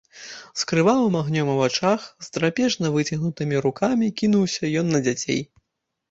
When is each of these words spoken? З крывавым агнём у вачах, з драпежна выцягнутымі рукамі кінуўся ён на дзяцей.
З 0.59 0.63
крывавым 0.69 1.17
агнём 1.17 1.49
у 1.55 1.57
вачах, 1.57 2.07
з 2.27 2.31
драпежна 2.37 2.87
выцягнутымі 2.95 3.59
рукамі 3.65 4.07
кінуўся 4.23 4.71
ён 4.81 4.89
на 4.95 5.03
дзяцей. 5.09 5.41